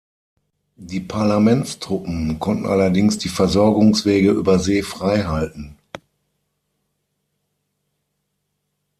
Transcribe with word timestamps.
Die 0.77 0.99
Parlamentstruppen 0.99 2.39
konnten 2.39 2.65
allerdings 2.65 3.19
die 3.19 3.29
Versorgungswege 3.29 4.31
über 4.31 4.57
See 4.57 4.81
freihalten. 4.81 5.77